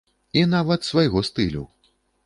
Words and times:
І 0.39 0.43
нават 0.53 0.89
свайго 0.89 1.25
стылю. 1.31 1.63